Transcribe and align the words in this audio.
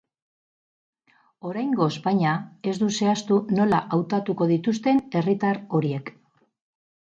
Oraingoz, 1.49 1.89
baina, 2.07 2.31
ez 2.71 2.73
du 2.85 2.87
zehaztu 2.95 3.37
nola 3.59 3.83
hautatuko 3.99 4.49
dituzten 4.53 5.05
herritar 5.21 5.63
horiek. 5.79 6.13